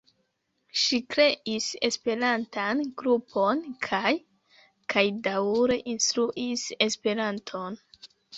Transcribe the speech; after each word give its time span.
Ŝi 0.83 0.97
kreis 1.15 1.67
esperantan 1.87 2.81
grupon 3.01 3.61
kaj 3.89 4.13
kaj 4.95 5.05
daŭre 5.29 5.79
instruis 5.95 6.65
esperanton. 6.89 7.79